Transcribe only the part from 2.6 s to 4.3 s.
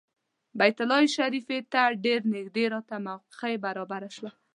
راته موقع برابره